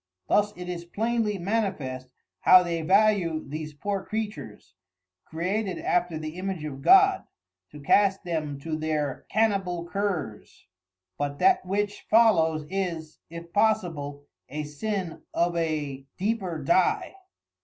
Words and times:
Thus 0.27 0.51
it 0.57 0.67
is 0.67 0.83
plainly 0.83 1.37
manifest 1.37 2.09
how 2.39 2.63
they 2.63 2.81
value 2.81 3.45
these 3.47 3.75
poor 3.75 4.03
Creatures, 4.03 4.73
created 5.25 5.77
after 5.77 6.17
the 6.17 6.37
image 6.39 6.63
of 6.65 6.81
God, 6.81 7.25
to 7.69 7.79
cast 7.79 8.23
them 8.23 8.57
to 8.61 8.75
their 8.75 9.27
Canibal 9.31 9.85
Curs. 9.87 10.65
But 11.19 11.37
that 11.37 11.67
which 11.67 12.07
follows 12.09 12.65
is 12.67 13.19
(if 13.29 13.53
possible) 13.53 14.25
a 14.49 14.63
sin 14.63 15.21
of 15.35 15.55
a 15.55 16.07
deeper 16.17 16.57
dye. 16.63 17.13